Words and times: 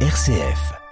RCF. 0.00 0.85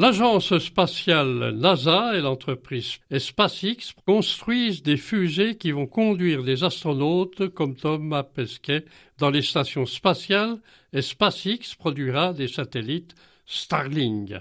L'agence 0.00 0.56
spatiale 0.60 1.50
NASA 1.56 2.16
et 2.16 2.22
l'entreprise 2.22 3.00
SpaceX 3.18 3.92
construisent 4.06 4.82
des 4.82 4.96
fusées 4.96 5.58
qui 5.58 5.72
vont 5.72 5.86
conduire 5.86 6.42
des 6.42 6.64
astronautes 6.64 7.50
comme 7.50 7.76
Thomas 7.76 8.22
Pesquet 8.22 8.86
dans 9.18 9.28
les 9.28 9.42
stations 9.42 9.84
spatiales 9.84 10.56
et 10.94 11.02
SpaceX 11.02 11.74
produira 11.78 12.32
des 12.32 12.48
satellites 12.48 13.14
Starlink. 13.44 14.32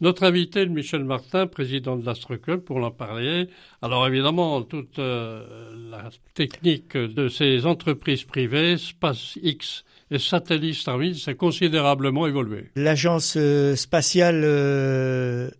Notre 0.00 0.24
invité, 0.24 0.66
Michel 0.66 1.04
Martin, 1.04 1.46
président 1.46 1.96
de 1.96 2.04
l'Astroclub, 2.04 2.62
pour 2.62 2.78
en 2.78 2.90
parler. 2.90 3.48
Alors 3.82 4.08
évidemment, 4.08 4.62
toute 4.62 4.98
euh, 4.98 5.46
la 5.92 6.10
technique 6.34 6.96
de 6.96 7.28
ces 7.28 7.66
entreprises 7.66 8.24
privées, 8.24 8.78
SpaceX 8.78 9.84
et 10.14 10.18
satellite 10.18 10.74
Starlink, 10.76 11.16
s'est 11.16 11.34
considérablement 11.34 12.26
évolué. 12.26 12.70
L'agence 12.76 13.34
euh, 13.36 13.76
spatiale 13.76 14.42
euh, 14.44 15.50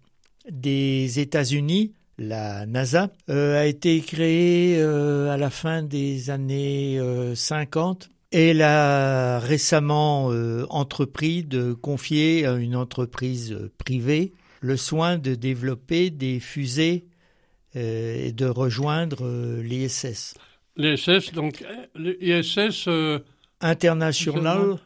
des 0.50 1.20
États-Unis, 1.20 1.92
la 2.18 2.64
NASA, 2.66 3.10
a 3.28 3.66
été 3.66 4.00
créée 4.00 4.80
à 4.80 5.36
la 5.36 5.50
fin 5.50 5.82
des 5.82 6.30
années 6.30 7.00
50 7.34 8.08
elle 8.34 8.62
a 8.62 9.38
récemment 9.38 10.32
euh, 10.32 10.66
entrepris 10.68 11.44
de 11.44 11.72
confier 11.72 12.46
à 12.46 12.54
une 12.54 12.74
entreprise 12.74 13.56
privée 13.78 14.32
le 14.60 14.76
soin 14.76 15.18
de 15.18 15.36
développer 15.36 16.10
des 16.10 16.40
fusées 16.40 17.04
euh, 17.76 18.26
et 18.26 18.32
de 18.32 18.46
rejoindre 18.46 19.24
euh, 19.24 19.62
l'ISS. 19.62 20.34
L'ISS, 20.76 21.32
donc 21.32 21.64
l'ISS 21.94 22.88
International 23.60 24.78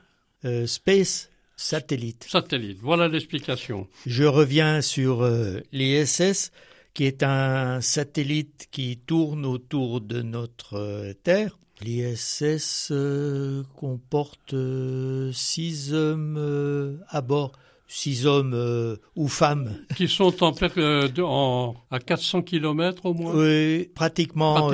Space 0.66 1.30
Satellite. 1.56 2.26
Satellite, 2.28 2.78
voilà 2.80 3.08
l'explication. 3.08 3.88
Je 4.06 4.24
reviens 4.24 4.80
sur 4.80 5.28
l'ISS, 5.72 6.52
qui 6.94 7.04
est 7.04 7.22
un 7.22 7.80
satellite 7.80 8.68
qui 8.70 8.98
tourne 8.98 9.44
autour 9.44 10.00
de 10.00 10.22
notre 10.22 11.12
Terre 11.24 11.58
L'ISS 11.80 12.88
euh, 12.90 13.62
comporte 13.76 14.52
euh, 14.52 15.30
six 15.32 15.94
hommes 15.94 16.36
euh, 16.36 16.96
à 17.08 17.20
bord, 17.20 17.52
six 17.88 18.26
hommes 18.26 18.98
ou 19.16 19.28
femmes. 19.28 19.78
Qui 19.96 20.06
sont 20.06 20.44
en, 20.44 21.74
à 21.90 21.98
400 21.98 22.42
km 22.42 23.06
au 23.06 23.14
moins 23.14 23.32
Oui, 23.34 23.90
pratiquement, 23.94 24.70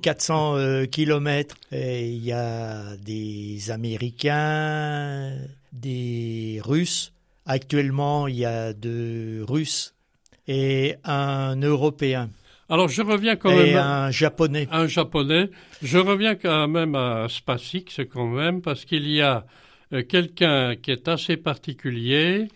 400 0.00 0.86
km. 0.92 1.56
il 1.72 2.24
y 2.24 2.32
a 2.32 2.96
des 2.98 3.70
Américains, 3.70 5.32
des 5.72 6.60
Russes. 6.62 7.12
Actuellement, 7.46 8.28
il 8.28 8.36
y 8.36 8.44
a 8.44 8.74
deux 8.74 9.44
Russes 9.48 9.94
et 10.46 10.96
un 11.04 11.56
Européen. 11.56 12.30
Alors 12.70 12.88
je 12.88 13.00
reviens 13.00 13.36
quand 13.36 13.54
même. 13.54 13.76
un 13.76 14.10
japonais. 14.10 14.68
Un 14.70 14.86
japonais. 14.86 15.50
Je 15.82 15.98
reviens 15.98 16.34
quand 16.34 16.68
même 16.68 16.94
à 16.94 17.26
SpaceX 17.28 18.04
quand 18.12 18.26
même 18.26 18.60
parce 18.60 18.84
qu'il 18.84 19.08
y 19.08 19.22
a 19.22 19.46
euh, 19.94 20.02
quelqu'un 20.02 20.76
qui 20.76 20.90
est 20.90 21.08
assez 21.08 21.38
particulier. 21.38 22.48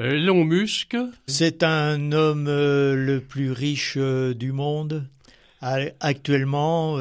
Euh, 0.00 0.16
Elon 0.16 0.44
Musk. 0.44 0.96
C'est 1.26 1.62
un 1.62 2.12
homme 2.12 2.46
euh, 2.48 2.96
le 2.96 3.20
plus 3.20 3.52
riche 3.52 3.96
du 3.98 4.52
monde 4.52 5.04
actuellement. 5.60 6.98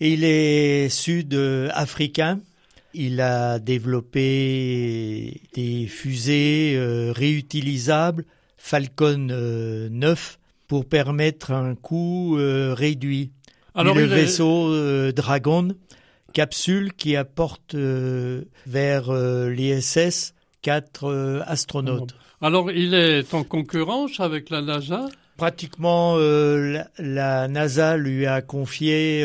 il 0.00 0.24
est 0.24 0.88
sud-africain. 0.88 2.40
Il 2.94 3.20
a 3.20 3.58
développé 3.58 5.42
des 5.52 5.86
fusées 5.86 6.78
réutilisables 7.14 8.24
Falcon 8.56 9.28
9 9.90 10.38
pour 10.68 10.84
permettre 10.84 11.52
un 11.52 11.74
coût 11.74 12.36
euh, 12.38 12.74
réduit. 12.74 13.32
Alors, 13.74 13.96
le 13.96 14.04
vaisseau 14.04 14.68
euh, 14.68 15.12
Dragon, 15.12 15.68
capsule 16.34 16.92
qui 16.92 17.16
apporte 17.16 17.74
euh, 17.74 18.44
vers 18.66 19.10
l'ISS 19.12 20.34
quatre 20.62 21.42
astronautes. 21.46 22.14
Alors 22.40 22.70
il 22.70 22.94
est 22.94 23.34
en 23.34 23.44
concurrence 23.44 24.20
avec 24.20 24.50
la 24.50 24.62
NASA? 24.62 25.08
Pratiquement, 25.36 26.16
la, 26.98 27.48
NASA 27.48 27.96
lui 27.96 28.26
a 28.26 28.42
confié, 28.42 29.24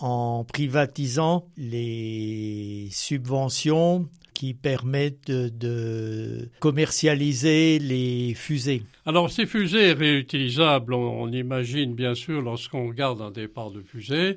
en 0.00 0.44
privatisant 0.44 1.46
les 1.56 2.88
subventions 2.90 4.08
qui 4.36 4.52
permettent 4.52 5.30
de, 5.30 6.50
commercialiser 6.60 7.78
les 7.78 8.34
fusées. 8.34 8.82
Alors 9.06 9.30
ces 9.30 9.46
fusées 9.46 9.92
réutilisables, 9.92 10.92
on, 10.92 11.32
imagine 11.32 11.94
bien 11.94 12.14
sûr 12.14 12.42
lorsqu'on 12.42 12.88
regarde 12.88 13.22
un 13.22 13.30
départ 13.30 13.70
de 13.70 13.80
fusée, 13.80 14.36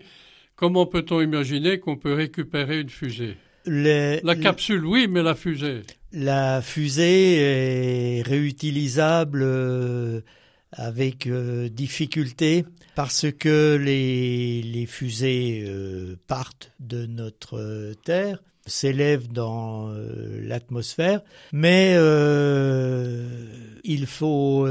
comment 0.56 0.85
peut-on 0.85 1.22
imaginer 1.22 1.79
qu'on 1.79 1.97
peut 1.97 2.13
récupérer 2.13 2.79
une 2.79 2.90
fusée? 2.90 3.35
La 3.66 4.35
capsule, 4.35 4.85
oui, 4.85 5.07
mais 5.09 5.22
la 5.22 5.35
fusée 5.35 5.81
La 6.12 6.62
fusée 6.64 7.36
est 7.36 8.22
réutilisable 8.24 9.42
euh, 9.44 10.22
avec 10.72 11.28
euh, 11.28 11.70
difficulté 11.70 12.66
parce 12.96 13.28
que 13.31 13.75
les, 13.75 14.86
fusées 14.88 15.64
euh, 15.68 16.16
partent 16.25 16.72
de 16.80 17.06
notre 17.06 17.94
Terre 18.03 18.42
s'élève 18.66 19.28
dans 19.28 19.92
l'atmosphère, 20.44 21.22
mais 21.52 21.94
il 23.84 24.06
faut 24.06 24.68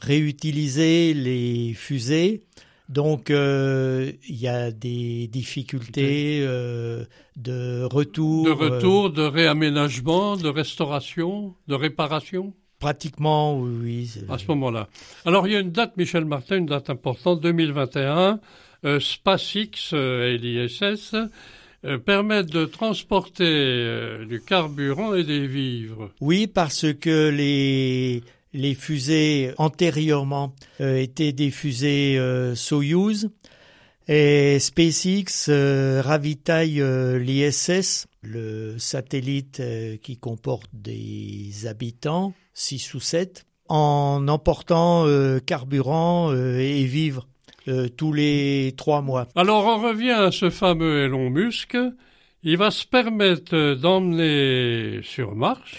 réutiliser 0.00 1.12
les 1.12 1.74
fusées. 1.74 2.44
Donc 2.88 3.28
il 3.30 4.16
y 4.28 4.48
a 4.48 4.70
des 4.70 5.28
difficultés 5.28 6.40
de 7.36 7.84
retour. 7.84 8.46
De 8.46 8.50
retour, 8.50 9.10
de 9.10 9.22
réaménagement, 9.22 10.36
de 10.36 10.48
restauration, 10.48 11.54
de 11.66 11.74
réparation? 11.74 12.54
Pratiquement, 12.78 13.58
oui. 13.58 14.10
À 14.28 14.38
ce 14.38 14.46
moment-là. 14.48 14.88
Alors 15.24 15.46
il 15.46 15.52
y 15.52 15.56
a 15.56 15.60
une 15.60 15.72
date, 15.72 15.96
Michel 15.96 16.24
Martin, 16.24 16.58
une 16.58 16.66
date 16.66 16.90
importante, 16.90 17.40
2021. 17.40 18.40
SpaceX 19.00 19.92
et 19.92 20.38
l'ISS 20.38 21.14
euh, 21.84 21.96
permettent 21.96 22.50
de 22.50 22.64
transporter 22.64 23.44
euh, 23.46 24.24
du 24.24 24.40
carburant 24.40 25.14
et 25.14 25.22
des 25.22 25.46
vivres. 25.46 26.10
Oui, 26.20 26.48
parce 26.48 26.92
que 26.92 27.28
les, 27.28 28.24
les 28.52 28.74
fusées 28.74 29.52
antérieurement 29.58 30.54
euh, 30.80 30.96
étaient 30.96 31.32
des 31.32 31.50
fusées 31.50 32.18
Soyuz 32.54 33.30
et 34.08 34.58
SpaceX 34.58 35.50
ravitaille 36.02 36.82
l'ISS, 37.20 38.06
le 38.22 38.78
satellite 38.78 39.62
qui 40.02 40.16
comporte 40.16 40.70
des 40.72 41.66
habitants, 41.66 42.32
6 42.54 42.94
ou 42.94 43.00
7, 43.00 43.44
en 43.68 44.26
emportant 44.28 45.06
carburant 45.44 46.32
et 46.32 46.84
vivres. 46.84 47.28
Euh, 47.68 47.88
tous 47.88 48.14
les 48.14 48.72
trois 48.78 49.02
mois. 49.02 49.26
Alors 49.36 49.66
on 49.66 49.78
revient 49.78 50.12
à 50.12 50.30
ce 50.30 50.48
fameux 50.48 51.04
Elon 51.04 51.28
Musk. 51.28 51.76
Il 52.42 52.56
va 52.56 52.70
se 52.70 52.86
permettre 52.86 53.74
d'emmener 53.74 55.00
sur 55.02 55.34
Mars 55.34 55.70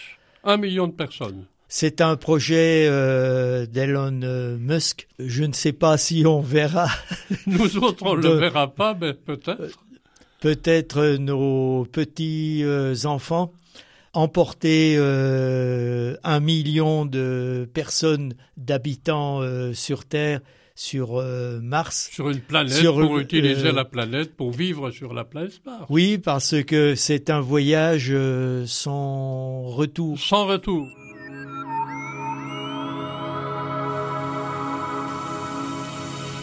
un 0.43 0.57
million 0.57 0.87
de 0.87 0.93
personnes. 0.93 1.45
C'est 1.69 2.01
un 2.01 2.17
projet 2.17 2.87
euh, 2.89 3.65
d'Elon 3.65 4.57
Musk. 4.57 5.07
Je 5.19 5.43
ne 5.43 5.53
sais 5.53 5.71
pas 5.71 5.97
si 5.97 6.25
on 6.25 6.41
verra. 6.41 6.87
Nous 7.47 7.77
autres, 7.77 8.03
on 8.05 8.17
ne 8.17 8.23
le 8.27 8.33
verra 8.33 8.67
pas, 8.67 8.97
mais 8.99 9.13
peut-être. 9.13 9.85
Peut-être 10.41 11.17
nos 11.17 11.85
petits 11.85 12.63
euh, 12.63 12.95
enfants 13.05 13.53
emporter 14.13 14.97
un 14.97 16.39
million 16.39 17.05
de 17.05 17.69
personnes, 17.71 18.33
d'habitants 18.57 19.41
sur 19.73 20.03
Terre 20.03 20.41
sur 20.79 21.19
euh, 21.19 21.59
Mars. 21.61 22.09
Sur 22.09 22.29
une 22.29 22.39
planète, 22.39 22.85
pour 22.85 23.19
utiliser 23.19 23.67
euh, 23.67 23.71
la 23.73 23.83
planète, 23.83 24.33
pour 24.37 24.51
vivre 24.51 24.91
sur 24.91 25.13
la 25.13 25.25
planète 25.25 25.59
Mars. 25.65 25.85
Oui, 25.89 26.17
parce 26.17 26.63
que 26.63 26.95
c'est 26.95 27.29
un 27.29 27.41
voyage 27.41 28.07
euh, 28.11 28.63
sans 28.65 29.63
retour. 29.63 30.17
Sans 30.17 30.45
retour. 30.45 30.87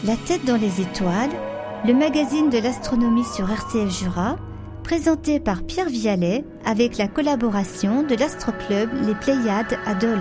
La 0.04 0.14
tête 0.16 0.44
dans 0.44 0.60
les 0.60 0.82
étoiles, 0.82 1.30
le 1.86 1.94
magazine 1.94 2.50
de 2.50 2.58
l'astronomie 2.58 3.24
sur 3.24 3.50
RCF 3.50 3.98
Jura, 3.98 4.36
présenté 4.84 5.40
par 5.40 5.64
Pierre 5.64 5.88
Vialet 5.88 6.44
avec 6.66 6.98
la 6.98 7.08
collaboration 7.08 8.02
de 8.02 8.14
l'Astroclub 8.14 8.90
Les 9.06 9.14
Pléiades 9.14 9.78
à 9.86 9.94
Dole. 9.94 10.20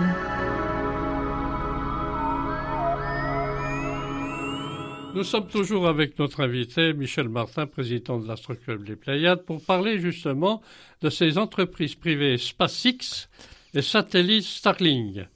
Nous 5.14 5.24
sommes 5.24 5.46
toujours 5.46 5.86
avec 5.86 6.18
notre 6.18 6.40
invité 6.40 6.94
Michel 6.94 7.28
Martin, 7.28 7.66
président 7.66 8.18
de 8.18 8.26
l'Astroclub 8.26 8.82
Les 8.88 8.96
Pléiades, 8.96 9.44
pour 9.44 9.62
parler 9.62 10.00
justement 10.00 10.62
de 11.02 11.10
ces 11.10 11.36
entreprises 11.36 11.94
privées 11.94 12.38
SpaceX 12.38 13.28
et 13.74 13.82
satellites 13.82 14.44
Starlink. 14.44 15.26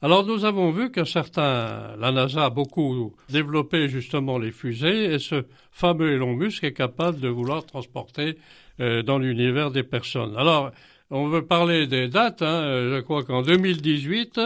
Alors 0.00 0.24
nous 0.24 0.44
avons 0.44 0.70
vu 0.70 0.90
que 0.90 1.04
certains, 1.04 1.96
la 1.98 2.12
NASA 2.12 2.44
a 2.44 2.50
beaucoup 2.50 3.16
développé 3.30 3.88
justement 3.88 4.38
les 4.38 4.52
fusées 4.52 5.12
et 5.12 5.18
ce 5.18 5.44
fameux 5.72 6.12
Elon 6.12 6.34
Musk 6.34 6.62
est 6.62 6.72
capable 6.72 7.18
de 7.18 7.28
vouloir 7.28 7.66
transporter 7.66 8.38
euh, 8.80 9.02
dans 9.02 9.18
l'univers 9.18 9.70
des 9.72 9.82
personnes. 9.82 10.36
Alors 10.36 10.70
on 11.10 11.26
veut 11.26 11.44
parler 11.44 11.86
des 11.86 12.08
dates, 12.08 12.42
hein, 12.42 12.62
je 12.62 13.00
crois 13.00 13.24
qu'en 13.24 13.42
2018, 13.42 14.40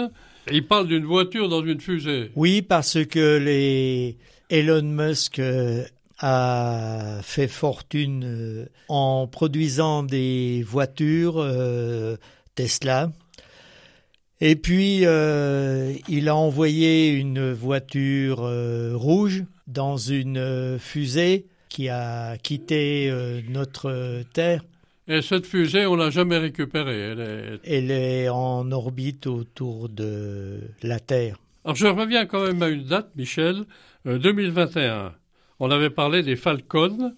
il 0.50 0.66
parle 0.66 0.88
d'une 0.88 1.04
voiture 1.04 1.48
dans 1.48 1.64
une 1.64 1.80
fusée. 1.80 2.30
Oui, 2.34 2.62
parce 2.62 3.04
que 3.04 3.38
les 3.38 4.16
Elon 4.50 4.82
Musk 4.82 5.38
euh, 5.38 5.84
a 6.18 7.20
fait 7.22 7.48
fortune 7.48 8.24
euh, 8.24 8.66
en 8.88 9.26
produisant 9.26 10.02
des 10.02 10.62
voitures 10.62 11.38
euh, 11.38 12.16
Tesla. 12.54 13.10
Et 14.44 14.56
puis, 14.56 15.02
il 15.02 16.28
a 16.28 16.36
envoyé 16.36 17.12
une 17.12 17.52
voiture 17.52 18.38
rouge 18.94 19.44
dans 19.68 19.96
une 19.96 20.78
fusée 20.80 21.46
qui 21.68 21.88
a 21.88 22.36
quitté 22.38 23.12
notre 23.48 24.24
Terre. 24.32 24.64
Et 25.06 25.22
cette 25.22 25.46
fusée, 25.46 25.86
on 25.86 25.94
l'a 25.94 26.10
jamais 26.10 26.38
récupérée. 26.38 26.98
Elle 26.98 27.20
est... 27.20 27.60
Elle 27.64 27.90
est 27.90 28.28
en 28.28 28.70
orbite 28.72 29.26
autour 29.28 29.88
de 29.88 30.60
la 30.82 30.98
Terre. 30.98 31.38
Alors 31.64 31.76
je 31.76 31.86
reviens 31.86 32.26
quand 32.26 32.44
même 32.44 32.62
à 32.62 32.68
une 32.68 32.84
date, 32.84 33.10
Michel. 33.16 33.64
2021. 34.04 34.80
Euh, 34.80 35.08
on 35.60 35.70
avait 35.70 35.90
parlé 35.90 36.22
des 36.22 36.34
Falcons. 36.34 37.14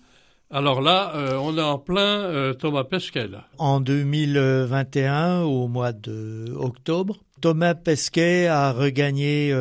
Alors 0.54 0.80
là, 0.80 1.16
euh, 1.16 1.34
on 1.34 1.58
est 1.58 1.60
en 1.60 1.80
plein 1.80 2.20
euh, 2.20 2.54
Thomas 2.54 2.84
Pesquet. 2.84 3.26
En 3.58 3.80
2021, 3.80 5.40
au 5.40 5.66
mois 5.66 5.90
d'octobre, 5.90 7.18
Thomas 7.40 7.74
Pesquet 7.74 8.46
a 8.46 8.70
regagné 8.70 9.52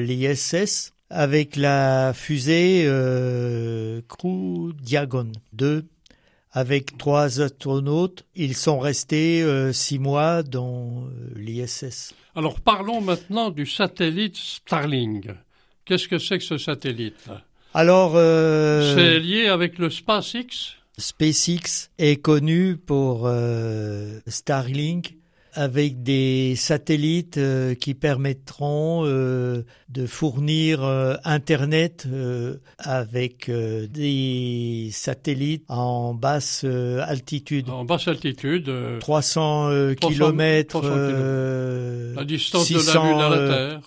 l'ISS 0.00 0.92
avec 1.08 1.54
la 1.54 2.12
fusée 2.14 2.84
Crew 4.08 4.72
Dragon 4.82 5.30
2 5.52 5.84
avec 6.50 6.98
trois 6.98 7.40
astronautes. 7.40 8.24
Ils 8.34 8.56
sont 8.56 8.80
restés 8.80 9.46
six 9.72 10.00
mois 10.00 10.42
dans 10.42 11.04
l'ISS. 11.36 12.12
Alors 12.34 12.58
parlons 12.58 13.00
maintenant 13.00 13.50
du 13.50 13.66
satellite 13.66 14.36
Starlink. 14.36 15.28
Qu'est-ce 15.84 16.08
que 16.08 16.18
c'est 16.18 16.38
que 16.38 16.44
ce 16.44 16.58
satellite 16.58 17.30
Alors, 17.76 18.12
euh, 18.14 18.94
c'est 18.94 19.18
lié 19.18 19.48
avec 19.48 19.78
le 19.78 19.90
SpaceX. 19.90 20.76
SpaceX 20.96 21.90
est 21.98 22.22
connu 22.22 22.76
pour 22.76 23.22
euh, 23.24 24.20
Starlink 24.28 25.16
avec 25.54 26.04
des 26.04 26.54
satellites 26.54 27.36
euh, 27.36 27.74
qui 27.74 27.94
permettront 27.94 29.02
de 29.02 30.06
fournir 30.06 30.84
Internet 31.24 32.06
avec 32.78 33.50
des 33.50 34.88
satellites 34.92 35.64
en 35.66 36.14
basse 36.14 36.62
altitude. 36.62 37.70
En 37.70 37.84
basse 37.84 38.06
altitude. 38.06 38.70
300, 39.00 39.94
km. 40.00 40.80
la 42.14 42.24
distance 42.24 42.70
de 42.70 42.86
la 42.86 43.04
Lune 43.04 43.20
à 43.20 43.28
la 43.30 43.48
Terre. 43.48 43.80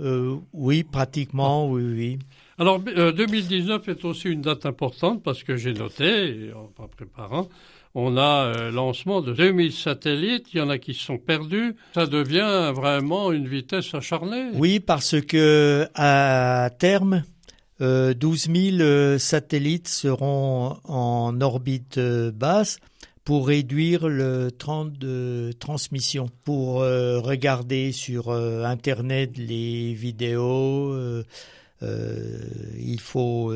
Euh, 0.00 0.36
oui, 0.52 0.82
pratiquement, 0.82 1.68
oui, 1.68 1.82
oui. 1.82 2.18
Alors, 2.60 2.78
2019 2.78 3.88
euh, 3.88 3.92
est 3.92 4.04
aussi 4.04 4.28
une 4.28 4.42
date 4.42 4.66
importante 4.66 5.22
parce 5.22 5.42
que 5.42 5.56
j'ai 5.56 5.72
noté, 5.72 6.50
en 6.54 6.88
préparant, 6.88 7.48
on 7.94 8.18
a 8.18 8.54
euh, 8.54 8.70
lancement 8.70 9.22
de 9.22 9.32
2000 9.32 9.72
satellites, 9.72 10.48
il 10.52 10.58
y 10.58 10.60
en 10.60 10.68
a 10.68 10.76
qui 10.76 10.92
sont 10.92 11.16
perdus. 11.16 11.74
Ça 11.94 12.06
devient 12.06 12.70
vraiment 12.74 13.32
une 13.32 13.48
vitesse 13.48 13.94
acharnée. 13.94 14.50
Oui, 14.54 14.78
parce 14.78 15.22
que 15.22 15.88
à 15.94 16.68
terme, 16.78 17.24
12 17.80 18.48
000 18.76 19.18
satellites 19.18 19.88
seront 19.88 20.76
en 20.84 21.40
orbite 21.40 21.98
basse 21.98 22.78
pour 23.24 23.46
réduire 23.46 24.08
le 24.08 24.50
temps 24.50 24.84
de 24.84 25.52
transmission, 25.60 26.28
pour 26.44 26.82
euh, 26.82 27.20
regarder 27.20 27.92
sur 27.92 28.28
euh, 28.28 28.64
Internet 28.64 29.36
les 29.36 29.94
vidéos. 29.94 30.94
Euh, 31.82 32.38
il 32.78 33.00
faut 33.00 33.52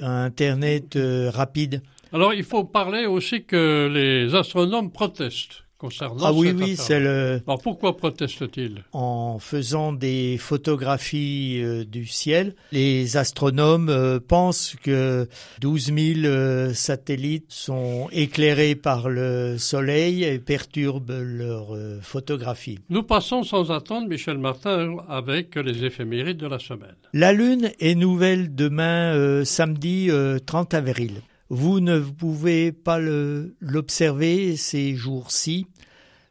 un 0.00 0.24
Internet 0.24 0.98
rapide. 1.32 1.82
Alors 2.12 2.32
il 2.32 2.44
faut 2.44 2.64
parler 2.64 3.06
aussi 3.06 3.44
que 3.44 3.90
les 3.92 4.34
astronomes 4.34 4.90
protestent 4.92 5.63
ah 6.00 6.32
oui, 6.32 6.52
oui, 6.56 6.76
c'est 6.76 7.00
le. 7.00 7.40
Alors 7.46 7.60
pourquoi 7.60 7.96
proteste-t-il? 7.96 8.84
En 8.92 9.38
faisant 9.38 9.92
des 9.92 10.36
photographies 10.38 11.60
euh, 11.62 11.84
du 11.84 12.06
ciel, 12.06 12.54
les 12.72 13.16
astronomes 13.16 13.88
euh, 13.88 14.18
pensent 14.20 14.76
que 14.82 15.28
12 15.60 15.86
000 15.86 15.98
euh, 16.24 16.74
satellites 16.74 17.50
sont 17.52 18.08
éclairés 18.12 18.74
par 18.74 19.08
le 19.08 19.56
Soleil 19.58 20.24
et 20.24 20.38
perturbent 20.38 21.20
leurs 21.20 21.76
photographies. 22.02 22.78
Nous 22.88 23.02
passons 23.02 23.42
sans 23.42 23.70
attendre, 23.70 24.08
Michel 24.08 24.38
Martin, 24.38 24.96
avec 25.08 25.56
les 25.56 25.84
éphémérides 25.84 26.38
de 26.38 26.46
la 26.46 26.58
semaine. 26.58 26.94
La 27.12 27.32
Lune 27.32 27.70
est 27.80 27.94
nouvelle 27.94 28.54
demain, 28.54 29.44
samedi 29.44 30.10
30 30.46 30.74
avril. 30.74 31.22
Vous 31.50 31.80
ne 31.80 32.00
pouvez 32.00 32.72
pas 32.72 32.98
l'observer 32.98 34.56
ces 34.56 34.96
jours-ci, 34.96 35.66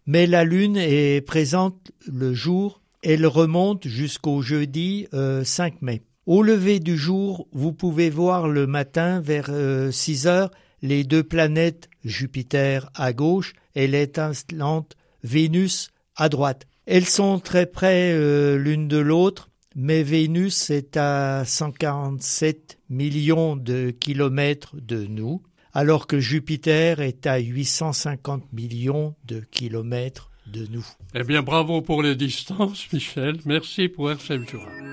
mais 0.05 0.27
la 0.27 0.43
Lune 0.43 0.77
est 0.77 1.25
présente 1.25 1.91
le 2.05 2.33
jour, 2.33 2.81
elle 3.01 3.25
remonte 3.25 3.87
jusqu'au 3.87 4.41
jeudi 4.41 5.07
5 5.11 5.13
euh, 5.13 5.77
mai. 5.81 6.01
Au 6.25 6.41
lever 6.41 6.79
du 6.79 6.97
jour, 6.97 7.47
vous 7.51 7.73
pouvez 7.73 8.09
voir 8.09 8.47
le 8.47 8.65
matin 8.65 9.19
vers 9.19 9.49
6 9.91 10.27
euh, 10.27 10.29
heures 10.29 10.51
les 10.81 11.03
deux 11.03 11.23
planètes 11.23 11.89
Jupiter 12.03 12.89
à 12.93 13.13
gauche 13.13 13.53
et 13.75 13.87
l'étincelante 13.87 14.95
Vénus 15.23 15.91
à 16.15 16.29
droite. 16.29 16.65
Elles 16.85 17.05
sont 17.05 17.39
très 17.39 17.65
près 17.65 18.11
euh, 18.13 18.57
l'une 18.57 18.87
de 18.87 18.97
l'autre 18.97 19.49
mais 19.75 20.03
Vénus 20.03 20.69
est 20.69 20.97
à 20.97 21.43
147 21.45 22.79
millions 22.89 23.55
de 23.55 23.91
kilomètres 23.91 24.75
de 24.79 25.05
nous, 25.05 25.41
alors 25.73 26.07
que 26.07 26.19
Jupiter 26.19 27.01
est 27.01 27.27
à 27.27 27.37
850 27.37 28.53
millions 28.53 29.15
de 29.25 29.41
kilomètres 29.51 30.29
de 30.47 30.67
nous. 30.69 30.85
Eh 31.15 31.23
bien, 31.23 31.41
bravo 31.41 31.81
pour 31.81 32.03
les 32.03 32.15
distances, 32.15 32.91
Michel. 32.93 33.39
Merci 33.45 33.87
pour 33.87 34.11
RCF 34.11 34.49
Jura. 34.49 34.92